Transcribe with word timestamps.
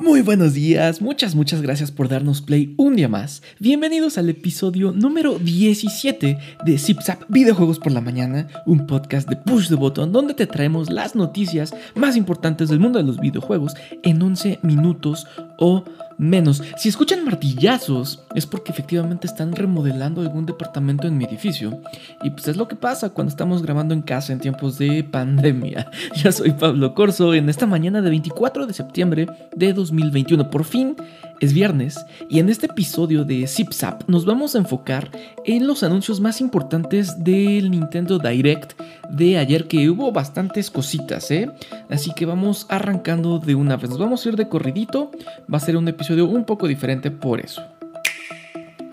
Muy 0.00 0.22
buenos 0.22 0.54
días, 0.54 1.02
muchas 1.02 1.34
muchas 1.34 1.60
gracias 1.60 1.90
por 1.92 2.08
darnos 2.08 2.40
play 2.40 2.74
un 2.78 2.96
día 2.96 3.06
más. 3.06 3.42
Bienvenidos 3.58 4.16
al 4.16 4.30
episodio 4.30 4.92
número 4.92 5.38
17 5.38 6.38
de 6.64 6.78
ZipZap 6.78 7.24
Videojuegos 7.28 7.78
por 7.78 7.92
la 7.92 8.00
Mañana, 8.00 8.48
un 8.64 8.86
podcast 8.86 9.28
de 9.28 9.36
Push 9.36 9.68
the 9.68 9.74
Button 9.74 10.10
donde 10.10 10.32
te 10.32 10.46
traemos 10.46 10.88
las 10.88 11.14
noticias 11.14 11.74
más 11.94 12.16
importantes 12.16 12.70
del 12.70 12.80
mundo 12.80 12.98
de 12.98 13.04
los 13.04 13.20
videojuegos 13.20 13.74
en 14.02 14.22
11 14.22 14.60
minutos 14.62 15.26
o 15.58 15.84
menos. 16.20 16.62
Si 16.76 16.88
escuchan 16.88 17.24
martillazos, 17.24 18.22
es 18.34 18.46
porque 18.46 18.70
efectivamente 18.70 19.26
están 19.26 19.52
remodelando 19.56 20.20
algún 20.20 20.46
departamento 20.46 21.08
en 21.08 21.16
mi 21.16 21.24
edificio. 21.24 21.80
Y 22.22 22.30
pues 22.30 22.46
es 22.48 22.56
lo 22.56 22.68
que 22.68 22.76
pasa 22.76 23.10
cuando 23.10 23.30
estamos 23.30 23.62
grabando 23.62 23.94
en 23.94 24.02
casa 24.02 24.32
en 24.32 24.40
tiempos 24.40 24.78
de 24.78 25.02
pandemia. 25.02 25.90
Ya 26.22 26.32
soy 26.32 26.50
Pablo 26.50 26.94
Corso 26.94 27.32
en 27.32 27.48
esta 27.48 27.66
mañana 27.66 28.02
de 28.02 28.10
24 28.10 28.66
de 28.66 28.74
septiembre 28.74 29.26
de 29.56 29.72
2021. 29.72 30.50
Por 30.50 30.64
fin 30.64 30.96
es 31.40 31.54
viernes 31.54 32.04
y 32.28 32.40
en 32.40 32.50
este 32.50 32.66
episodio 32.66 33.24
de 33.24 33.46
ZipZap 33.46 34.02
nos 34.08 34.26
vamos 34.26 34.54
a 34.54 34.58
enfocar 34.58 35.10
en 35.46 35.66
los 35.66 35.82
anuncios 35.82 36.20
más 36.20 36.40
importantes 36.42 37.24
del 37.24 37.70
Nintendo 37.70 38.18
Direct 38.18 38.74
de 39.10 39.38
ayer 39.38 39.66
que 39.66 39.90
hubo 39.90 40.12
bastantes 40.12 40.70
cositas, 40.70 41.30
¿eh? 41.30 41.50
Así 41.88 42.12
que 42.14 42.26
vamos 42.26 42.66
arrancando 42.68 43.38
de 43.38 43.54
una 43.54 43.76
vez. 43.76 43.90
Nos 43.90 43.98
vamos 43.98 44.24
a 44.24 44.28
ir 44.28 44.36
de 44.36 44.48
corridito. 44.48 45.10
Va 45.52 45.58
a 45.58 45.60
ser 45.60 45.76
un 45.76 45.88
episodio 45.88 46.26
un 46.26 46.44
poco 46.44 46.68
diferente 46.68 47.10
por 47.10 47.40
eso. 47.40 47.62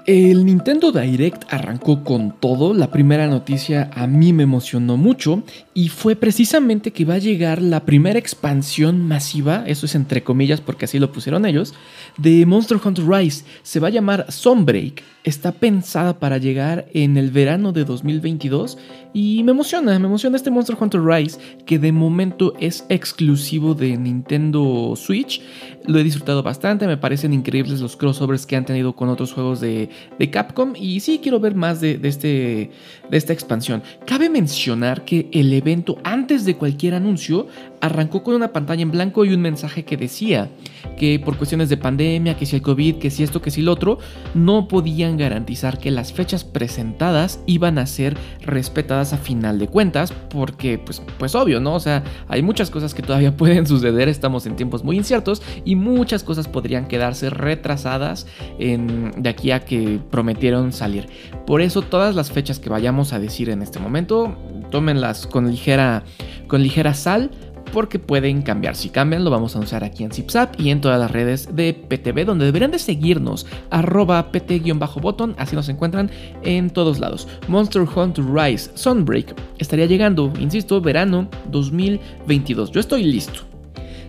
El 0.07 0.45
Nintendo 0.45 0.93
Direct 0.93 1.43
arrancó 1.49 2.05
con 2.05 2.31
todo. 2.39 2.73
La 2.73 2.89
primera 2.91 3.27
noticia 3.27 3.91
a 3.93 4.07
mí 4.07 4.31
me 4.31 4.43
emocionó 4.43 4.95
mucho 4.95 5.43
y 5.73 5.89
fue 5.89 6.15
precisamente 6.15 6.93
que 6.93 7.03
va 7.03 7.15
a 7.15 7.19
llegar 7.19 7.61
la 7.61 7.81
primera 7.81 8.17
expansión 8.17 9.05
masiva, 9.05 9.65
eso 9.67 9.85
es 9.85 9.95
entre 9.95 10.23
comillas 10.23 10.61
porque 10.61 10.85
así 10.85 10.97
lo 10.97 11.11
pusieron 11.11 11.45
ellos, 11.45 11.73
de 12.17 12.45
Monster 12.45 12.79
Hunter 12.81 13.05
Rise. 13.05 13.43
Se 13.63 13.81
va 13.81 13.89
a 13.89 13.91
llamar 13.91 14.31
Sunbreak. 14.31 15.03
Está 15.27 15.51
pensada 15.51 16.19
para 16.19 16.37
llegar 16.37 16.85
en 16.93 17.17
el 17.17 17.31
verano 17.31 17.73
de 17.73 17.83
2022 17.83 18.77
y 19.13 19.43
me 19.43 19.51
emociona, 19.51 19.99
me 19.99 20.07
emociona 20.07 20.37
este 20.37 20.49
Monster 20.49 20.77
Hunter 20.79 21.03
Rise 21.03 21.37
que 21.65 21.79
de 21.79 21.91
momento 21.91 22.53
es 22.61 22.85
exclusivo 22.87 23.73
de 23.73 23.97
Nintendo 23.97 24.93
Switch. 24.95 25.41
Lo 25.85 25.99
he 25.99 26.03
disfrutado 26.05 26.43
bastante, 26.43 26.87
me 26.87 26.95
parecen 26.95 27.33
increíbles 27.33 27.81
los 27.81 27.97
crossovers 27.97 28.45
que 28.45 28.55
han 28.55 28.63
tenido 28.63 28.95
con 28.95 29.09
otros 29.09 29.33
juegos 29.33 29.59
de, 29.59 29.89
Capcom 30.31 30.73
y 30.77 31.01
sí 31.01 31.19
quiero 31.21 31.41
ver 31.41 31.55
más 31.55 31.81
de, 31.81 31.99
este, 32.03 32.71
de 33.09 33.17
esta 33.17 33.33
expansión. 33.33 33.83
Cabe 34.05 34.29
mencionar 34.29 35.03
que 35.03 35.27
el 35.33 35.51
evento 35.51 35.97
antes 36.05 36.45
de 36.45 36.55
cualquier 36.55 36.93
anuncio 36.93 37.47
arrancó 37.81 38.23
con 38.23 38.33
una 38.33 38.53
pantalla 38.53 38.81
en 38.81 38.91
blanco 38.91 39.25
y 39.25 39.33
un 39.33 39.41
mensaje 39.41 39.83
que 39.83 39.97
decía 39.97 40.49
que 40.97 41.19
por 41.19 41.35
cuestiones 41.37 41.67
de 41.67 41.75
pandemia, 41.75 42.37
que 42.37 42.45
si 42.45 42.55
el 42.55 42.61
COVID, 42.61 42.95
que 42.95 43.09
si 43.09 43.23
esto, 43.23 43.41
que 43.41 43.51
si 43.51 43.61
lo 43.61 43.73
otro, 43.73 43.99
no 44.33 44.67
podían 44.67 45.16
garantizar 45.17 45.79
que 45.79 45.91
las 45.91 46.13
fechas 46.13 46.43
presentadas 46.43 47.39
iban 47.45 47.77
a 47.77 47.85
ser 47.85 48.17
respetadas 48.41 49.13
a 49.13 49.17
final 49.17 49.59
de 49.59 49.67
cuentas, 49.67 50.13
porque 50.29 50.77
pues, 50.77 51.01
pues 51.17 51.35
obvio, 51.35 51.59
¿no? 51.59 51.75
O 51.75 51.79
sea, 51.79 52.03
hay 52.27 52.41
muchas 52.41 52.69
cosas 52.69 52.93
que 52.93 53.01
todavía 53.01 53.35
pueden 53.37 53.65
suceder, 53.67 54.07
estamos 54.09 54.45
en 54.45 54.55
tiempos 54.55 54.83
muy 54.83 54.97
inciertos 54.97 55.41
y 55.65 55.75
muchas 55.75 56.23
cosas 56.23 56.47
podrían 56.47 56.87
quedarse 56.87 57.29
retrasadas 57.29 58.27
de 58.57 59.29
aquí 59.29 59.51
a 59.51 59.65
que 59.65 59.99
prometieron 60.09 60.71
salir. 60.73 61.07
Por 61.45 61.61
eso 61.61 61.81
todas 61.81 62.15
las 62.15 62.31
fechas 62.31 62.59
que 62.59 62.69
vayamos 62.69 63.13
a 63.13 63.19
decir 63.19 63.49
en 63.49 63.61
este 63.61 63.79
momento, 63.79 64.35
tómenlas 64.71 65.27
con 65.27 65.49
ligera, 65.49 66.03
con 66.47 66.61
ligera 66.61 66.93
sal 66.93 67.31
porque 67.73 67.99
pueden 67.99 68.41
cambiar. 68.41 68.75
Si 68.75 68.89
cambian, 68.89 69.23
lo 69.23 69.29
vamos 69.29 69.55
a 69.55 69.59
usar 69.59 69.83
aquí 69.83 70.03
en 70.03 70.11
ZipZap 70.11 70.59
y 70.59 70.69
en 70.69 70.81
todas 70.81 70.99
las 70.99 71.11
redes 71.11 71.55
de 71.55 71.73
PTV, 71.73 72.25
donde 72.25 72.45
deberían 72.45 72.71
de 72.71 72.79
seguirnos, 72.79 73.45
arroba 73.69 74.31
pt-botón, 74.31 75.35
así 75.37 75.55
nos 75.55 75.69
encuentran 75.69 76.11
en 76.43 76.69
todos 76.69 76.99
lados. 76.99 77.27
Monster 77.47 77.83
Hunter 77.83 78.25
Rise 78.25 78.71
Sunbreak 78.75 79.35
estaría 79.57 79.85
llegando, 79.85 80.31
insisto, 80.39 80.81
verano 80.81 81.29
2022. 81.51 82.71
Yo 82.71 82.79
estoy 82.79 83.03
listo. 83.03 83.41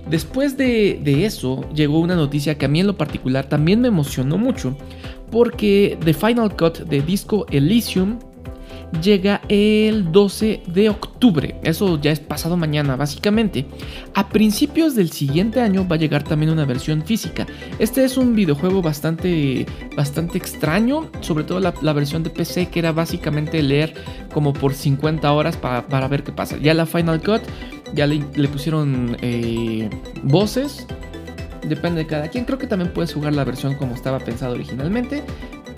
Después 0.08 0.56
de, 0.56 1.00
de, 1.02 1.26
eso, 1.26 1.68
llegó 1.74 2.00
una 2.00 2.16
noticia 2.16 2.56
que 2.56 2.64
a 2.64 2.68
mí 2.68 2.80
en 2.80 2.86
lo 2.86 2.96
particular 2.96 3.46
también 3.46 3.82
me 3.82 3.88
emocionó 3.88 4.38
mucho, 4.38 4.74
porque 5.30 5.98
The 6.02 6.14
Final 6.14 6.56
Cut 6.56 6.78
de 6.78 7.02
Disco 7.02 7.44
Elysium 7.50 8.18
llega 9.02 9.40
el 9.48 10.10
12 10.12 10.62
de 10.66 10.88
octubre. 10.88 11.56
Eso 11.62 12.00
ya 12.00 12.10
es 12.10 12.20
pasado 12.20 12.56
mañana, 12.56 12.96
básicamente. 12.96 13.66
A 14.14 14.28
principios 14.28 14.94
del 14.94 15.10
siguiente 15.10 15.60
año 15.60 15.86
va 15.86 15.96
a 15.96 15.98
llegar 15.98 16.24
también 16.24 16.50
una 16.50 16.64
versión 16.64 17.02
física. 17.04 17.46
Este 17.78 18.04
es 18.04 18.16
un 18.16 18.34
videojuego 18.34 18.82
bastante, 18.82 19.66
bastante 19.96 20.38
extraño, 20.38 21.10
sobre 21.20 21.44
todo 21.44 21.60
la, 21.60 21.92
versión 21.92 22.22
de 22.22 22.30
PC 22.30 22.68
que 22.68 22.78
era 22.78 22.92
básicamente 22.92 23.62
leer 23.62 23.94
como 24.32 24.52
por 24.52 24.74
50 24.74 25.32
horas 25.32 25.56
para, 25.56 26.08
ver 26.08 26.22
qué 26.22 26.32
pasa. 26.32 26.56
Ya 26.58 26.74
la 26.74 26.86
Final 26.86 27.20
Cut, 27.20 27.42
ya 27.94 28.06
le, 28.06 28.20
pusieron 28.48 29.16
eh, 29.20 29.88
voces. 30.22 30.86
Depende 31.66 32.02
de 32.02 32.06
cada 32.06 32.28
quien. 32.28 32.44
Creo 32.44 32.58
que 32.58 32.66
también 32.66 32.92
puedes 32.92 33.12
jugar 33.12 33.34
la 33.34 33.44
versión 33.44 33.74
como 33.74 33.94
estaba 33.94 34.20
pensado 34.20 34.54
originalmente. 34.54 35.22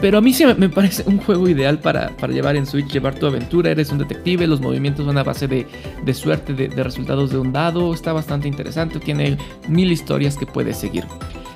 Pero 0.00 0.18
a 0.18 0.20
mí 0.20 0.32
sí 0.32 0.44
me 0.56 0.68
parece 0.68 1.04
un 1.06 1.18
juego 1.18 1.48
ideal 1.48 1.78
para, 1.78 2.16
llevar 2.28 2.56
en 2.56 2.66
Switch, 2.66 2.90
llevar 2.90 3.14
tu 3.14 3.26
aventura. 3.26 3.70
Eres 3.70 3.90
un 3.90 3.98
detective, 3.98 4.46
los 4.46 4.60
movimientos 4.60 5.04
son 5.04 5.18
a 5.18 5.22
base 5.22 5.46
de, 5.46 6.14
suerte, 6.14 6.54
de, 6.54 6.68
resultados 6.82 7.30
de 7.30 7.38
un 7.38 7.52
dado. 7.52 7.92
Está 7.92 8.12
bastante 8.12 8.48
interesante, 8.48 8.98
tiene 8.98 9.36
mil 9.68 9.92
historias 9.92 10.36
que 10.36 10.46
puedes 10.46 10.78
seguir. 10.78 11.04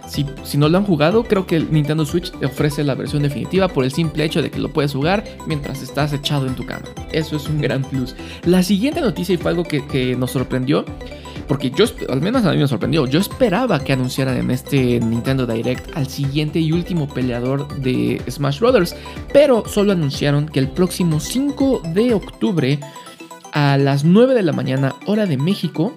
Si, 0.07 0.27
si, 0.43 0.59
no 0.59 0.69
lo 0.69 0.77
han 0.77 0.85
jugado, 0.85 1.25
creo 1.25 1.47
que 1.47 1.57
el 1.57 1.73
Nintendo 1.73 2.05
Switch 2.05 2.31
te 2.31 2.45
ofrece 2.45 2.85
la 2.85 2.95
versión 2.95 3.23
definitiva 3.23 3.69
por 3.69 3.85
el 3.85 3.91
simple 3.91 4.25
hecho 4.25 4.43
de 4.43 4.51
que 4.51 4.59
lo 4.59 4.71
puedes 4.71 4.93
jugar 4.93 5.25
mientras 5.47 5.83
estás 5.83 6.13
echado 6.13 6.47
en 6.47 6.55
tu 6.55 6.67
cama. 6.67 6.85
Eso 7.11 7.37
es 7.37 7.49
un 7.49 7.61
gran 7.61 7.83
plus. 7.83 8.15
La 8.45 8.63
siguiente 8.63 9.01
noticia 9.01 9.35
y 9.35 9.39
fue 9.39 9.53
algo 9.53 9.65
que, 9.65 9.85
que 9.87 10.15
nos 10.15 10.33
sorprendió 10.33 10.85
porque 11.47 11.71
yo, 11.71 11.85
al 12.09 12.21
menos 12.21 12.45
a 12.45 12.53
mí 12.53 12.59
me 12.59 12.69
sorprendió, 12.69 13.07
yo 13.07 13.21
esperaba 13.21 13.83
que 13.83 13.93
anunciaran 13.93 14.37
en 14.37 14.51
este 14.51 15.01
Nintendo 15.01 15.47
Direct 15.47 15.97
al 15.97 16.09
siguiente 16.09 16.61
y 16.61 16.73
último 16.73 17.09
peleador 17.09 17.69
de 17.81 18.21
Smash 18.29 18.61
Bros. 18.61 18.95
Pero 19.33 19.65
solo 19.67 19.93
anunciaron 19.93 20.47
que 20.47 20.61
el 20.61 20.69
próximo 20.69 21.21
5 21.21 21.83
de 21.93 22.15
octubre 22.15 22.79
a 23.53 23.79
las 23.79 24.05
9 24.05 24.35
de 24.35 24.43
la 24.43 24.53
mañana 24.53 24.95
hora 25.07 25.27
de 25.27 25.37
México 25.37 25.97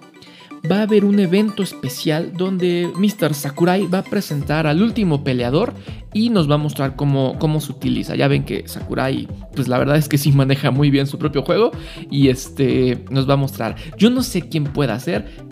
va 0.69 0.79
a 0.79 0.81
haber 0.83 1.05
un 1.05 1.19
evento 1.19 1.63
especial 1.63 2.33
donde 2.35 2.89
Mr. 2.95 3.33
Sakurai 3.33 3.85
va 3.87 3.99
a 3.99 4.03
presentar 4.03 4.67
al 4.67 4.81
último 4.81 5.23
peleador 5.23 5.73
y 6.13 6.29
nos 6.29 6.49
va 6.49 6.55
a 6.55 6.57
mostrar 6.57 6.95
cómo, 6.95 7.37
cómo 7.39 7.61
se 7.61 7.71
utiliza. 7.71 8.15
Ya 8.15 8.27
ven 8.27 8.43
que 8.43 8.67
Sakurai, 8.67 9.27
pues 9.55 9.67
la 9.67 9.77
verdad 9.77 9.97
es 9.97 10.07
que 10.07 10.17
sí 10.17 10.31
maneja 10.31 10.71
muy 10.71 10.89
bien 10.89 11.07
su 11.07 11.17
propio 11.17 11.43
juego 11.43 11.71
y 12.09 12.29
este 12.29 13.03
nos 13.09 13.29
va 13.29 13.33
a 13.33 13.37
mostrar. 13.37 13.75
Yo 13.97 14.09
no 14.09 14.23
sé 14.23 14.49
quién 14.49 14.65
pueda 14.65 14.99
ser. 14.99 15.47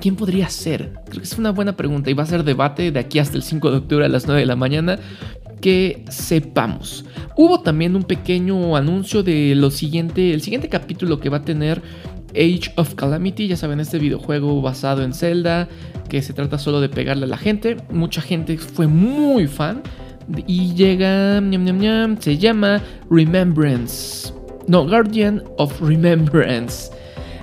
¿Quién 0.00 0.16
podría 0.16 0.48
ser? 0.48 0.94
Creo 1.06 1.18
que 1.18 1.24
es 1.24 1.36
una 1.36 1.50
buena 1.50 1.76
pregunta 1.76 2.10
y 2.10 2.14
va 2.14 2.22
a 2.22 2.26
ser 2.26 2.42
debate 2.42 2.90
de 2.90 2.98
aquí 2.98 3.18
hasta 3.18 3.36
el 3.36 3.42
5 3.42 3.70
de 3.70 3.76
octubre 3.76 4.06
a 4.06 4.08
las 4.08 4.26
9 4.26 4.40
de 4.40 4.46
la 4.46 4.56
mañana 4.56 4.98
que 5.60 6.04
sepamos. 6.08 7.04
Hubo 7.36 7.60
también 7.60 7.94
un 7.94 8.04
pequeño 8.04 8.76
anuncio 8.76 9.22
de 9.22 9.54
lo 9.54 9.70
siguiente, 9.70 10.32
el 10.32 10.40
siguiente 10.40 10.70
capítulo 10.70 11.20
que 11.20 11.28
va 11.28 11.38
a 11.38 11.44
tener 11.44 11.82
Age 12.30 12.72
of 12.76 12.94
Calamity, 12.94 13.48
ya 13.48 13.56
saben, 13.56 13.80
este 13.80 13.98
videojuego 13.98 14.60
basado 14.62 15.02
en 15.02 15.12
Zelda, 15.12 15.68
que 16.08 16.22
se 16.22 16.32
trata 16.32 16.58
solo 16.58 16.80
de 16.80 16.88
pegarle 16.88 17.24
a 17.24 17.28
la 17.28 17.38
gente. 17.38 17.76
Mucha 17.90 18.20
gente 18.20 18.56
fue 18.58 18.86
muy 18.86 19.46
fan. 19.46 19.82
Y 20.46 20.74
llega, 20.74 21.42
se 22.20 22.38
llama 22.38 22.82
Remembrance. 23.10 24.32
No, 24.68 24.86
Guardian 24.86 25.42
of 25.58 25.80
Remembrance. 25.80 26.90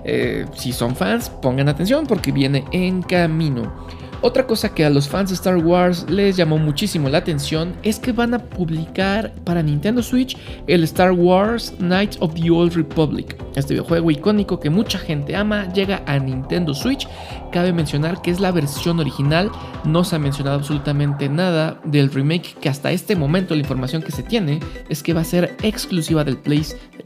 Eh, 0.05 0.45
si 0.55 0.71
son 0.71 0.95
fans, 0.95 1.29
pongan 1.41 1.67
atención 1.67 2.07
porque 2.07 2.31
viene 2.31 2.63
en 2.71 3.01
camino. 3.01 3.73
Otra 4.21 4.47
cosa 4.47 4.73
que 4.73 4.83
a 4.83 4.89
los 4.89 5.07
fans 5.07 5.29
de 5.29 5.35
Star 5.35 5.57
Wars 5.57 6.07
les 6.09 6.35
llamó 6.35 6.57
muchísimo 6.57 7.07
la 7.07 7.19
atención 7.19 7.75
es 7.83 7.99
que 7.99 8.11
van 8.11 8.33
a 8.33 8.39
publicar 8.39 9.31
para 9.43 9.61
Nintendo 9.61 10.01
Switch 10.01 10.35
el 10.65 10.83
Star 10.85 11.11
Wars 11.11 11.73
Knights 11.77 12.17
of 12.19 12.33
the 12.33 12.49
Old 12.49 12.73
Republic. 12.73 13.37
Este 13.55 13.75
videojuego 13.75 14.09
icónico 14.09 14.59
que 14.59 14.71
mucha 14.71 14.97
gente 14.97 15.35
ama 15.35 15.71
llega 15.71 16.01
a 16.07 16.17
Nintendo 16.17 16.73
Switch. 16.73 17.07
Cabe 17.51 17.71
mencionar 17.73 18.21
que 18.23 18.31
es 18.31 18.39
la 18.39 18.51
versión 18.51 18.99
original, 18.99 19.51
no 19.85 20.03
se 20.03 20.15
ha 20.15 20.19
mencionado 20.19 20.57
absolutamente 20.57 21.29
nada 21.29 21.79
del 21.83 22.11
remake 22.11 22.55
que 22.59 22.69
hasta 22.69 22.91
este 22.91 23.15
momento 23.15 23.53
la 23.53 23.61
información 23.61 24.01
que 24.01 24.11
se 24.11 24.23
tiene 24.23 24.59
es 24.89 25.03
que 25.03 25.13
va 25.13 25.21
a 25.21 25.25
ser 25.25 25.55
exclusiva 25.61 26.23
del, 26.23 26.39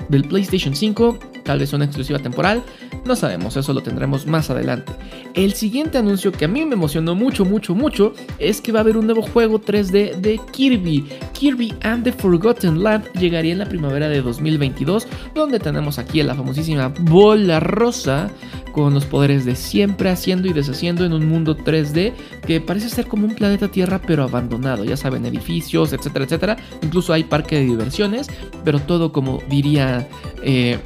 del 0.07 0.23
PlayStation 0.23 0.73
5 0.73 1.19
tal 1.43 1.59
vez 1.59 1.73
una 1.73 1.85
exclusiva 1.85 2.19
temporal, 2.19 2.63
no 3.05 3.15
sabemos, 3.15 3.57
eso 3.57 3.73
lo 3.73 3.81
tendremos 3.81 4.25
más 4.27 4.49
adelante. 4.49 4.93
El 5.33 5.53
siguiente 5.53 5.97
anuncio 5.97 6.31
que 6.31 6.45
a 6.45 6.47
mí 6.47 6.65
me 6.65 6.75
emocionó 6.75 7.15
mucho, 7.15 7.45
mucho, 7.45 7.73
mucho 7.73 8.13
es 8.37 8.61
que 8.61 8.71
va 8.71 8.79
a 8.79 8.81
haber 8.81 8.97
un 8.97 9.05
nuevo 9.05 9.21
juego 9.21 9.59
3D 9.61 10.15
de 10.15 10.39
Kirby. 10.51 11.07
Kirby 11.33 11.73
and 11.81 12.03
the 12.03 12.11
Forgotten 12.11 12.83
Land 12.83 13.11
llegaría 13.13 13.53
en 13.53 13.59
la 13.59 13.65
primavera 13.65 14.09
de 14.09 14.21
2022, 14.21 15.07
donde 15.33 15.59
tenemos 15.59 15.99
aquí 15.99 16.19
a 16.21 16.25
la 16.25 16.35
famosísima 16.35 16.89
bola 16.99 17.59
rosa 17.59 18.29
con 18.71 18.93
los 18.93 19.05
poderes 19.05 19.45
de 19.45 19.55
siempre 19.55 20.09
haciendo 20.09 20.47
y 20.47 20.53
deshaciendo 20.53 21.05
en 21.05 21.13
un 21.13 21.27
mundo 21.27 21.57
3D 21.57 22.13
que 22.45 22.61
parece 22.61 22.89
ser 22.89 23.07
como 23.07 23.25
un 23.25 23.35
planeta 23.35 23.67
Tierra 23.67 23.99
pero 24.05 24.23
abandonado, 24.23 24.83
ya 24.83 24.97
saben, 24.97 25.25
edificios, 25.25 25.93
etcétera, 25.93 26.25
etcétera. 26.25 26.57
Incluso 26.81 27.13
hay 27.13 27.23
parque 27.23 27.55
de 27.55 27.65
diversiones, 27.65 28.27
pero 28.63 28.79
todo 28.79 29.11
como 29.11 29.39
diría 29.49 30.07
eh, 30.43 30.79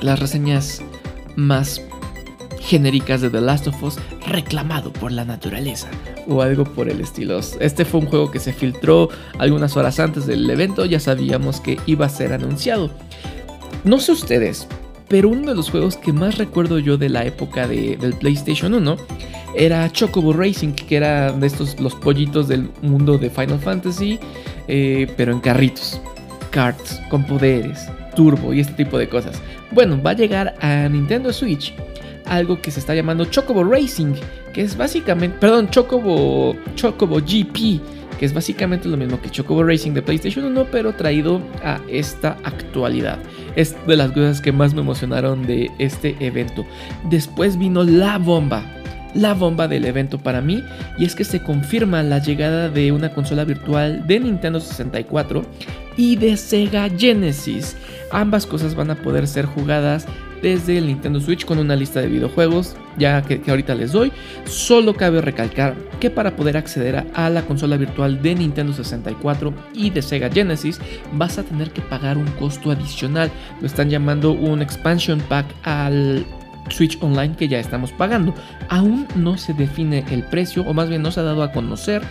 las 0.00 0.18
reseñas 0.18 0.82
más 1.36 1.82
genéricas 2.60 3.20
de 3.20 3.30
The 3.30 3.40
Last 3.40 3.66
of 3.68 3.82
Us 3.82 3.96
reclamado 4.26 4.92
por 4.92 5.12
la 5.12 5.24
naturaleza 5.24 5.88
o 6.26 6.42
algo 6.42 6.64
por 6.64 6.88
el 6.88 7.00
estilo. 7.00 7.40
Este 7.60 7.84
fue 7.84 8.00
un 8.00 8.06
juego 8.06 8.30
que 8.30 8.40
se 8.40 8.52
filtró 8.52 9.08
algunas 9.38 9.76
horas 9.76 9.98
antes 9.98 10.26
del 10.26 10.48
evento, 10.50 10.84
ya 10.84 11.00
sabíamos 11.00 11.60
que 11.60 11.78
iba 11.86 12.06
a 12.06 12.10
ser 12.10 12.32
anunciado. 12.32 12.90
No 13.84 13.98
sé 14.00 14.12
ustedes, 14.12 14.66
pero 15.08 15.30
uno 15.30 15.48
de 15.50 15.54
los 15.54 15.70
juegos 15.70 15.96
que 15.96 16.12
más 16.12 16.36
recuerdo 16.36 16.78
yo 16.78 16.98
de 16.98 17.08
la 17.08 17.24
época 17.24 17.66
del 17.66 18.14
PlayStation 18.20 18.74
1 18.74 18.96
era 19.54 19.90
Chocobo 19.90 20.32
Racing, 20.32 20.72
que 20.72 20.96
era 20.96 21.32
de 21.32 21.46
estos 21.46 21.80
los 21.80 21.94
pollitos 21.94 22.48
del 22.48 22.68
mundo 22.82 23.16
de 23.16 23.30
Final 23.30 23.58
Fantasy, 23.58 24.20
eh, 24.68 25.10
pero 25.16 25.32
en 25.32 25.40
carritos, 25.40 26.00
karts, 26.50 27.00
con 27.08 27.24
poderes, 27.24 27.88
turbo 28.18 28.52
y 28.52 28.58
este 28.58 28.72
tipo 28.72 28.98
de 28.98 29.08
cosas. 29.08 29.40
Bueno, 29.70 30.02
va 30.02 30.10
a 30.10 30.14
llegar 30.14 30.56
a 30.60 30.88
Nintendo 30.88 31.32
Switch 31.32 31.72
algo 32.26 32.60
que 32.60 32.72
se 32.72 32.80
está 32.80 32.92
llamando 32.92 33.24
Chocobo 33.26 33.62
Racing, 33.62 34.14
que 34.52 34.62
es 34.62 34.76
básicamente, 34.76 35.38
perdón, 35.38 35.70
Chocobo, 35.70 36.56
Chocobo 36.74 37.20
GP, 37.20 37.80
que 38.18 38.26
es 38.26 38.34
básicamente 38.34 38.88
lo 38.88 38.96
mismo 38.96 39.22
que 39.22 39.30
Chocobo 39.30 39.62
Racing 39.62 39.92
de 39.92 40.02
PlayStation 40.02 40.44
1, 40.46 40.66
pero 40.72 40.92
traído 40.94 41.40
a 41.62 41.80
esta 41.88 42.36
actualidad. 42.42 43.20
Es 43.54 43.76
de 43.86 43.96
las 43.96 44.10
cosas 44.10 44.40
que 44.40 44.50
más 44.50 44.74
me 44.74 44.80
emocionaron 44.80 45.46
de 45.46 45.70
este 45.78 46.16
evento. 46.18 46.66
Después 47.08 47.56
vino 47.56 47.84
la 47.84 48.18
bomba, 48.18 48.64
la 49.14 49.32
bomba 49.32 49.68
del 49.68 49.84
evento 49.84 50.18
para 50.18 50.40
mí 50.40 50.62
y 50.98 51.04
es 51.04 51.14
que 51.14 51.24
se 51.24 51.40
confirma 51.40 52.02
la 52.02 52.18
llegada 52.18 52.68
de 52.68 52.90
una 52.90 53.14
consola 53.14 53.44
virtual 53.44 54.06
de 54.08 54.18
Nintendo 54.18 54.58
64 54.58 55.44
y 55.98 56.16
de 56.16 56.38
Sega 56.38 56.88
Genesis. 56.88 57.76
Ambas 58.10 58.46
cosas 58.46 58.74
van 58.74 58.90
a 58.90 58.94
poder 58.94 59.26
ser 59.26 59.44
jugadas 59.44 60.06
desde 60.40 60.78
el 60.78 60.86
Nintendo 60.86 61.20
Switch 61.20 61.44
con 61.44 61.58
una 61.58 61.74
lista 61.74 62.00
de 62.00 62.06
videojuegos, 62.06 62.76
ya 62.96 63.20
que, 63.22 63.42
ahorita 63.46 63.74
les 63.74 63.92
doy. 63.92 64.12
Solo 64.46 64.94
cabe 64.94 65.20
recalcar 65.20 65.74
que 66.00 66.08
para 66.08 66.36
poder 66.36 66.56
acceder 66.56 67.04
a, 67.12 67.28
la 67.28 67.42
consola 67.42 67.76
virtual 67.76 68.22
de 68.22 68.36
Nintendo 68.36 68.72
64 68.72 69.52
y 69.74 69.90
de 69.90 70.00
Sega 70.00 70.30
Genesis, 70.30 70.80
vas 71.12 71.36
a 71.38 71.42
tener 71.42 71.72
que 71.72 71.82
pagar 71.82 72.16
un 72.16 72.28
costo 72.38 72.70
adicional. 72.70 73.30
Lo 73.60 73.66
están 73.66 73.90
llamando 73.90 74.30
un 74.30 74.62
expansion 74.62 75.20
pack 75.28 75.46
al 75.64 76.24
Switch 76.70 76.98
Online 77.00 77.34
que 77.34 77.48
ya 77.48 77.58
estamos 77.58 77.90
pagando. 77.90 78.32
Aún 78.68 79.08
no 79.16 79.36
se 79.36 79.52
define 79.54 80.04
el 80.10 80.22
precio, 80.22 80.62
o 80.62 80.72
más 80.72 80.88
bien 80.88 81.02
no 81.02 81.10
se 81.10 81.20
ha 81.20 81.24
dado 81.24 81.42
a 81.42 81.50
conocer 81.50 82.02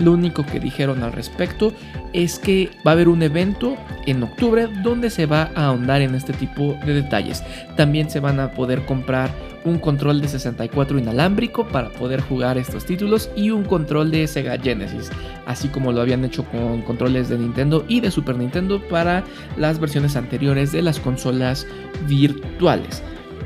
lo 0.00 0.12
único 0.12 0.44
que 0.44 0.60
dijeron 0.60 1.02
al 1.02 1.12
respecto 1.12 1.72
es 2.12 2.38
que 2.38 2.70
va 2.86 2.92
a 2.92 2.94
haber 2.94 3.08
un 3.08 3.22
evento 3.22 3.76
en 4.06 4.22
octubre 4.22 4.68
donde 4.82 5.10
se 5.10 5.26
va 5.26 5.50
a 5.54 5.66
ahondar 5.66 6.02
en 6.02 6.14
este 6.14 6.32
tipo 6.32 6.78
de 6.84 6.94
detalles. 6.94 7.42
También 7.76 8.10
se 8.10 8.20
van 8.20 8.40
a 8.40 8.50
poder 8.52 8.84
comprar 8.84 9.30
un 9.64 9.78
control 9.78 10.20
de 10.20 10.28
64 10.28 10.98
inalámbrico 10.98 11.66
para 11.66 11.90
poder 11.90 12.20
jugar 12.20 12.56
estos 12.56 12.84
títulos 12.84 13.30
y 13.36 13.50
un 13.50 13.64
control 13.64 14.10
de 14.10 14.26
Sega 14.28 14.58
Genesis, 14.58 15.10
así 15.44 15.68
como 15.68 15.92
lo 15.92 16.00
habían 16.00 16.24
hecho 16.24 16.44
con 16.44 16.82
controles 16.82 17.28
de 17.28 17.38
Nintendo 17.38 17.84
y 17.88 18.00
de 18.00 18.10
Super 18.10 18.36
Nintendo 18.36 18.80
para 18.88 19.24
las 19.56 19.80
versiones 19.80 20.14
anteriores 20.14 20.70
de 20.72 20.82
las 20.82 21.00
consolas 21.00 21.66
virtuales. 22.06 23.02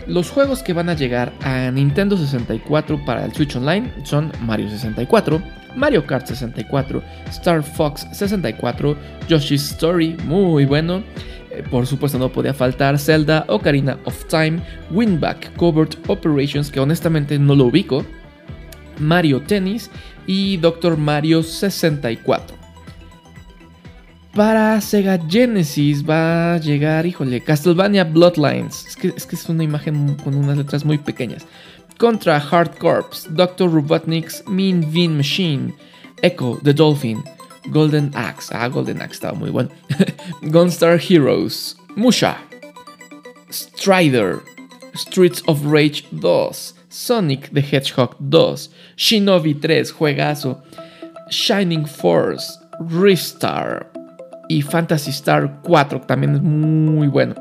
Los 0.06 0.30
juegos 0.30 0.62
que 0.62 0.72
van 0.72 0.88
a 0.88 0.94
llegar 0.94 1.32
a 1.42 1.70
Nintendo 1.70 2.16
64 2.16 3.04
para 3.04 3.24
el 3.24 3.32
Switch 3.32 3.56
Online 3.56 3.90
son 4.04 4.32
Mario 4.42 4.68
64, 4.68 5.40
Mario 5.76 6.06
Kart 6.06 6.26
64, 6.26 7.02
Star 7.30 7.62
Fox 7.62 8.06
64, 8.12 8.96
Yoshi's 9.28 9.70
Story, 9.72 10.16
muy 10.24 10.64
bueno. 10.64 11.02
Eh, 11.50 11.64
por 11.68 11.86
supuesto 11.86 12.18
no 12.18 12.30
podía 12.30 12.54
faltar 12.54 12.98
Zelda 12.98 13.44
Ocarina 13.48 13.98
of 14.04 14.24
Time, 14.26 14.60
Winback 14.90 15.54
Covert 15.56 15.96
Operations, 16.08 16.70
que 16.70 16.80
honestamente 16.80 17.38
no 17.38 17.54
lo 17.54 17.66
ubico, 17.66 18.04
Mario 18.98 19.40
Tennis 19.42 19.90
y 20.26 20.56
Doctor 20.58 20.96
Mario 20.96 21.42
64. 21.42 22.56
Para 24.34 24.80
Sega 24.80 25.18
Genesis 25.28 26.08
va 26.08 26.54
a 26.54 26.58
llegar, 26.58 27.04
híjole, 27.04 27.40
Castlevania 27.40 28.04
Bloodlines. 28.04 28.86
Es 28.86 29.26
que 29.26 29.34
es 29.34 29.48
una 29.48 29.64
imagen 29.64 30.14
con 30.22 30.36
unas 30.36 30.56
letras 30.56 30.84
muy 30.84 30.98
pequeñas 30.98 31.46
contra 32.00 32.38
Hard 32.38 32.78
Corps, 32.78 33.28
Dr. 33.34 33.68
Robotnik's 33.68 34.42
Mean 34.48 34.90
Bean 34.90 35.18
Machine, 35.18 35.74
Echo 36.22 36.56
the 36.62 36.72
Dolphin, 36.72 37.22
Golden 37.70 38.10
Axe, 38.14 38.50
ah, 38.52 38.68
Golden 38.68 39.02
Axe 39.02 39.20
estaba 39.20 39.38
muy 39.38 39.50
bueno, 39.50 39.68
Gunstar 40.50 40.98
Heroes, 40.98 41.76
Musha, 41.96 42.38
Strider, 43.50 44.40
Streets 44.94 45.42
of 45.46 45.62
Rage 45.66 46.06
2, 46.18 46.72
Sonic 46.88 47.52
the 47.52 47.60
Hedgehog 47.60 48.16
2, 48.30 48.70
Shinobi 48.96 49.60
3, 49.60 49.92
juegazo, 49.92 50.62
Shining 51.28 51.84
Force, 51.84 52.58
Ristar 52.80 53.86
y 54.48 54.62
Fantasy 54.62 55.10
Star 55.10 55.60
4, 55.62 56.00
también 56.06 56.36
es 56.36 56.40
muy 56.40 57.08
bueno. 57.08 57.34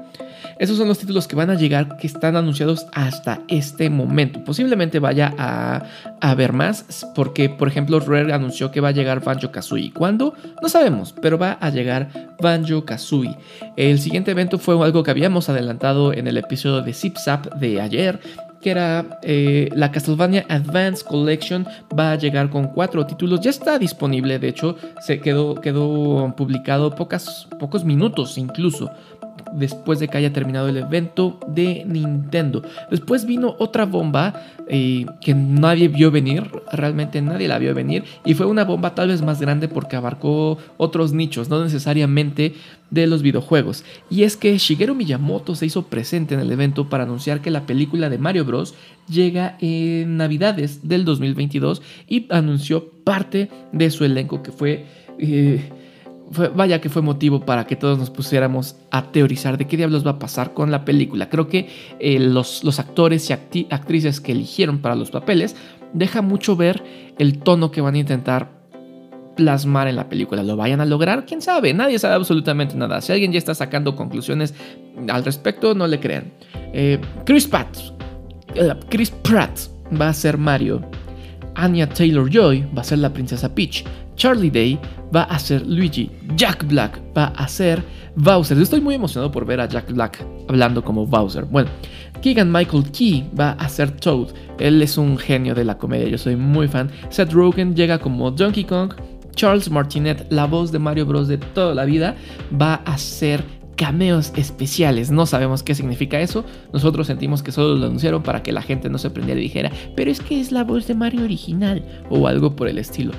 Esos 0.59 0.77
son 0.77 0.87
los 0.87 0.99
títulos 0.99 1.27
que 1.27 1.35
van 1.35 1.49
a 1.49 1.55
llegar, 1.55 1.97
que 1.97 2.07
están 2.07 2.35
anunciados 2.35 2.87
hasta 2.93 3.41
este 3.47 3.89
momento. 3.89 4.43
Posiblemente 4.43 4.99
vaya 4.99 5.33
a, 5.37 6.35
ver 6.35 6.53
más, 6.53 7.05
porque 7.15 7.49
por 7.49 7.67
ejemplo 7.67 7.99
Rare 7.99 8.33
anunció 8.33 8.71
que 8.71 8.81
va 8.81 8.89
a 8.89 8.91
llegar 8.91 9.23
Banjo 9.23 9.51
Kazooie. 9.51 9.91
¿Cuándo? 9.91 10.33
No 10.61 10.69
sabemos, 10.69 11.13
pero 11.21 11.37
va 11.37 11.57
a 11.59 11.69
llegar 11.69 12.09
Banjo 12.41 12.85
Kazooie. 12.85 13.37
El 13.75 13.99
siguiente 13.99 14.31
evento 14.31 14.57
fue 14.59 14.81
algo 14.83 15.03
que 15.03 15.11
habíamos 15.11 15.49
adelantado 15.49 16.13
en 16.13 16.27
el 16.27 16.37
episodio 16.37 16.81
de 16.81 16.93
Zip 16.93 17.17
Zap 17.17 17.53
de 17.55 17.81
ayer, 17.81 18.19
que 18.61 18.71
era 18.71 19.19
eh, 19.21 19.69
la 19.73 19.91
Castlevania 19.91 20.45
Advance 20.49 21.03
Collection, 21.03 21.65
va 21.97 22.11
a 22.11 22.15
llegar 22.15 22.49
con 22.49 22.67
cuatro 22.67 23.05
títulos, 23.05 23.41
ya 23.41 23.49
está 23.49 23.79
disponible, 23.79 24.39
de 24.39 24.49
hecho 24.49 24.75
se 25.01 25.19
quedó, 25.19 25.55
publicado 26.35 26.93
pocos 26.95 27.85
minutos 27.85 28.37
incluso 28.37 28.89
después 29.53 29.99
de 29.99 30.07
que 30.07 30.17
haya 30.17 30.33
terminado 30.33 30.67
el 30.67 30.77
evento 30.77 31.39
de 31.47 31.83
Nintendo. 31.85 32.63
Después 32.89 33.25
vino 33.25 33.55
otra 33.59 33.85
bomba 33.85 34.33
eh, 34.67 35.05
que 35.21 35.33
nadie 35.33 35.87
vio 35.87 36.11
venir, 36.11 36.49
realmente 36.71 37.21
nadie 37.21 37.47
la 37.47 37.59
vio 37.59 37.73
venir, 37.73 38.03
y 38.25 38.33
fue 38.33 38.45
una 38.45 38.65
bomba 38.65 38.95
tal 38.95 39.09
vez 39.09 39.21
más 39.21 39.39
grande 39.39 39.67
porque 39.67 39.95
abarcó 39.95 40.57
otros 40.77 41.13
nichos, 41.13 41.49
no 41.49 41.63
necesariamente 41.63 42.53
de 42.89 43.07
los 43.07 43.21
videojuegos. 43.21 43.83
Y 44.09 44.23
es 44.23 44.37
que 44.37 44.57
Shigeru 44.57 44.95
Miyamoto 44.95 45.55
se 45.55 45.65
hizo 45.65 45.87
presente 45.87 46.33
en 46.33 46.39
el 46.39 46.51
evento 46.51 46.89
para 46.89 47.03
anunciar 47.03 47.41
que 47.41 47.51
la 47.51 47.65
película 47.65 48.09
de 48.09 48.17
Mario 48.17 48.45
Bros. 48.45 48.75
llega 49.07 49.57
en 49.59 50.17
Navidades 50.17 50.87
del 50.87 51.05
2022 51.05 51.81
y 52.07 52.27
anunció 52.29 52.89
parte 53.03 53.49
de 53.71 53.89
su 53.91 54.05
elenco 54.05 54.43
que 54.43 54.51
fue... 54.51 54.85
Eh, 55.17 55.69
vaya 56.55 56.79
que 56.81 56.89
fue 56.89 57.01
motivo 57.01 57.41
para 57.41 57.65
que 57.65 57.75
todos 57.75 57.97
nos 57.97 58.09
pusiéramos 58.09 58.75
a 58.91 59.11
teorizar 59.11 59.57
de 59.57 59.67
qué 59.67 59.77
diablos 59.77 60.05
va 60.05 60.11
a 60.11 60.19
pasar 60.19 60.53
con 60.53 60.71
la 60.71 60.85
película. 60.85 61.29
Creo 61.29 61.47
que 61.47 61.69
eh, 61.99 62.19
los, 62.19 62.79
actores 62.79 63.29
y 63.29 63.33
actrices 63.69 64.21
que 64.21 64.31
eligieron 64.31 64.79
para 64.79 64.95
los 64.95 65.11
papeles 65.11 65.55
deja 65.93 66.21
mucho 66.21 66.55
ver 66.55 66.83
el 67.17 67.39
tono 67.39 67.71
que 67.71 67.81
van 67.81 67.95
a 67.95 67.99
intentar 67.99 68.49
plasmar 69.35 69.87
en 69.87 69.95
la 69.95 70.09
película. 70.09 70.43
¿Lo 70.43 70.55
vayan 70.55 70.81
a 70.81 70.85
lograr? 70.85 71.25
¿Quién 71.25 71.41
sabe? 71.41 71.73
Nadie 71.73 71.97
sabe 71.97 72.15
absolutamente 72.15 72.75
nada. 72.75 73.01
Si 73.01 73.11
alguien 73.11 73.31
ya 73.31 73.39
está 73.39 73.55
sacando 73.55 73.95
conclusiones 73.95 74.53
al 75.07 75.23
respecto, 75.23 75.73
no 75.73 75.87
le 75.87 75.99
crean. 75.99 76.31
Eh, 76.73 76.99
Chris 77.25 77.47
Pratt, 77.47 77.75
Chris 78.89 79.11
Pratt 79.11 79.59
va 79.99 80.09
a 80.09 80.13
ser 80.13 80.37
Mario. 80.37 80.81
Anya 81.55 81.89
Taylor 81.89 82.29
Joy 82.29 82.67
va 82.77 82.81
a 82.81 82.85
ser 82.85 82.99
la 82.99 83.11
princesa 83.11 83.53
Peach. 83.53 83.83
Charlie 84.19 84.51
Day 84.51 84.77
va 85.15 85.23
a 85.23 85.39
ser 85.39 85.65
Luigi, 85.65 86.11
Jack 86.35 86.67
Black 86.67 87.01
va 87.17 87.27
a 87.37 87.47
ser 87.47 87.81
Bowser. 88.17 88.59
Estoy 88.59 88.81
muy 88.81 88.95
emocionado 88.95 89.31
por 89.31 89.45
ver 89.45 89.61
a 89.61 89.67
Jack 89.67 89.93
Black 89.93 90.23
hablando 90.49 90.83
como 90.83 91.05
Bowser. 91.05 91.45
Bueno, 91.45 91.69
Keegan 92.21 92.51
Michael 92.51 92.91
Key 92.91 93.29
va 93.39 93.51
a 93.51 93.69
ser 93.69 93.91
Toad. 93.91 94.27
Él 94.59 94.81
es 94.81 94.97
un 94.97 95.17
genio 95.17 95.55
de 95.55 95.63
la 95.63 95.77
comedia, 95.77 96.09
yo 96.09 96.17
soy 96.17 96.35
muy 96.35 96.67
fan. 96.67 96.91
Seth 97.07 97.31
Rogen 97.31 97.75
llega 97.75 97.97
como 97.97 98.29
Donkey 98.29 98.65
Kong. 98.65 98.93
Charles 99.35 99.71
Martinet, 99.71 100.27
la 100.31 100.45
voz 100.45 100.69
de 100.73 100.79
Mario 100.79 101.05
Bros. 101.05 101.29
de 101.29 101.37
toda 101.37 101.73
la 101.73 101.85
vida, 101.85 102.17
va 102.61 102.81
a 102.83 102.97
ser 102.97 103.41
cameos 103.79 104.33
especiales. 104.35 105.09
No 105.09 105.25
sabemos 105.25 105.63
qué 105.63 105.73
significa 105.73 106.19
eso. 106.19 106.43
Nosotros 106.73 107.07
sentimos 107.07 107.41
que 107.41 107.53
solo 107.53 107.75
lo 107.75 107.85
anunciaron 107.85 108.21
para 108.21 108.43
que 108.43 108.51
la 108.51 108.61
gente 108.61 108.89
no 108.89 108.97
se 108.97 109.09
prendiera 109.09 109.39
y 109.39 109.43
dijera, 109.43 109.71
pero 109.95 110.11
es 110.11 110.19
que 110.19 110.41
es 110.41 110.51
la 110.51 110.65
voz 110.65 110.85
de 110.85 110.95
Mario 110.95 111.23
original 111.23 111.81
o 112.09 112.27
algo 112.27 112.57
por 112.57 112.67
el 112.67 112.77
estilo. 112.77 113.13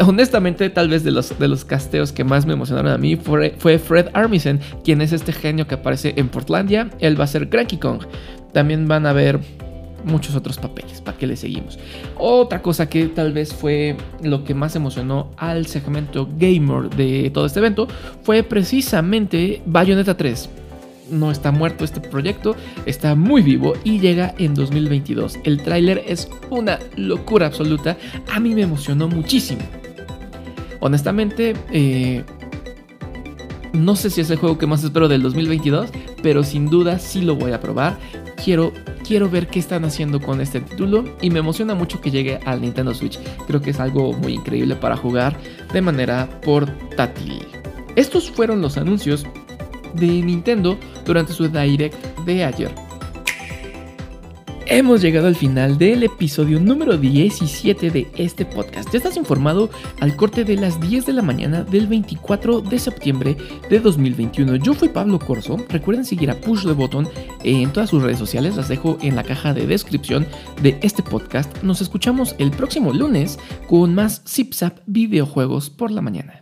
Honestamente, 0.00 0.68
tal 0.70 0.88
vez 0.88 1.04
de 1.04 1.12
los, 1.12 1.38
de 1.38 1.46
los 1.46 1.64
casteos 1.64 2.10
que 2.10 2.24
más 2.24 2.46
me 2.46 2.54
emocionaron 2.54 2.90
a 2.90 2.98
mí 2.98 3.14
fue, 3.14 3.54
fue 3.56 3.78
Fred 3.78 4.08
Armisen, 4.12 4.58
quien 4.82 5.02
es 5.02 5.12
este 5.12 5.32
genio 5.32 5.68
que 5.68 5.76
aparece 5.76 6.14
en 6.16 6.28
Portlandia. 6.28 6.90
Él 6.98 7.18
va 7.18 7.22
a 7.22 7.28
ser 7.28 7.48
Cranky 7.48 7.76
Kong. 7.76 8.02
También 8.52 8.88
van 8.88 9.06
a 9.06 9.12
ver 9.12 9.38
muchos 10.04 10.34
otros 10.34 10.58
papeles. 10.58 11.00
¿Para 11.00 11.16
que 11.16 11.26
le 11.26 11.36
seguimos? 11.36 11.78
Otra 12.16 12.62
cosa 12.62 12.88
que 12.88 13.06
tal 13.06 13.32
vez 13.32 13.52
fue 13.52 13.96
lo 14.22 14.44
que 14.44 14.54
más 14.54 14.76
emocionó 14.76 15.30
al 15.36 15.66
segmento 15.66 16.28
gamer 16.38 16.90
de 16.90 17.30
todo 17.30 17.46
este 17.46 17.60
evento 17.60 17.88
fue 18.22 18.42
precisamente 18.42 19.62
Bayonetta 19.66 20.16
3. 20.16 20.48
No 21.10 21.30
está 21.30 21.50
muerto 21.50 21.84
este 21.84 22.00
proyecto, 22.00 22.56
está 22.86 23.14
muy 23.14 23.42
vivo 23.42 23.74
y 23.84 24.00
llega 24.00 24.34
en 24.38 24.54
2022. 24.54 25.38
El 25.44 25.62
tráiler 25.62 26.02
es 26.06 26.28
una 26.48 26.78
locura 26.96 27.46
absoluta. 27.46 27.98
A 28.32 28.40
mí 28.40 28.54
me 28.54 28.62
emocionó 28.62 29.08
muchísimo. 29.08 29.60
Honestamente, 30.80 31.54
eh, 31.70 32.24
no 33.72 33.96
sé 33.96 34.10
si 34.10 34.20
es 34.20 34.30
el 34.30 34.36
juego 34.36 34.58
que 34.58 34.66
más 34.66 34.84
espero 34.84 35.08
del 35.08 35.22
2022, 35.22 35.90
pero 36.22 36.42
sin 36.44 36.68
duda 36.68 36.98
sí 36.98 37.22
lo 37.22 37.36
voy 37.36 37.52
a 37.52 37.60
probar. 37.60 37.98
Quiero 38.42 38.72
quiero 39.06 39.28
ver 39.28 39.48
qué 39.48 39.58
están 39.58 39.84
haciendo 39.84 40.20
con 40.20 40.40
este 40.40 40.60
título 40.60 41.04
y 41.20 41.30
me 41.30 41.40
emociona 41.40 41.74
mucho 41.74 42.00
que 42.00 42.10
llegue 42.10 42.40
al 42.44 42.60
Nintendo 42.60 42.94
Switch. 42.94 43.18
Creo 43.46 43.60
que 43.60 43.70
es 43.70 43.80
algo 43.80 44.12
muy 44.12 44.34
increíble 44.34 44.74
para 44.76 44.96
jugar 44.96 45.36
de 45.72 45.82
manera 45.82 46.40
portátil. 46.42 47.44
Estos 47.94 48.30
fueron 48.30 48.62
los 48.62 48.78
anuncios 48.78 49.26
de 49.94 50.06
Nintendo 50.06 50.78
durante 51.04 51.32
su 51.32 51.48
Direct 51.48 51.94
de 52.24 52.44
ayer. 52.44 52.74
Hemos 54.74 55.02
llegado 55.02 55.26
al 55.26 55.36
final 55.36 55.76
del 55.76 56.02
episodio 56.02 56.58
número 56.58 56.96
17 56.96 57.90
de 57.90 58.10
este 58.16 58.46
podcast. 58.46 58.90
Ya 58.90 58.96
estás 58.96 59.18
informado 59.18 59.68
al 60.00 60.16
corte 60.16 60.44
de 60.44 60.56
las 60.56 60.80
10 60.80 61.04
de 61.04 61.12
la 61.12 61.20
mañana 61.20 61.62
del 61.62 61.86
24 61.86 62.62
de 62.62 62.78
septiembre 62.78 63.36
de 63.68 63.80
2021. 63.80 64.56
Yo 64.56 64.72
fui 64.72 64.88
Pablo 64.88 65.18
Corso. 65.18 65.58
Recuerden 65.68 66.06
seguir 66.06 66.30
a 66.30 66.40
Push 66.40 66.64
the 66.64 66.72
Button 66.72 67.06
en 67.44 67.70
todas 67.70 67.90
sus 67.90 68.02
redes 68.02 68.18
sociales. 68.18 68.56
Las 68.56 68.68
dejo 68.68 68.96
en 69.02 69.14
la 69.14 69.24
caja 69.24 69.52
de 69.52 69.66
descripción 69.66 70.26
de 70.62 70.78
este 70.80 71.02
podcast. 71.02 71.62
Nos 71.62 71.82
escuchamos 71.82 72.34
el 72.38 72.50
próximo 72.50 72.94
lunes 72.94 73.38
con 73.68 73.94
más 73.94 74.22
ZipZap 74.26 74.78
videojuegos 74.86 75.68
por 75.68 75.90
la 75.90 76.00
mañana. 76.00 76.41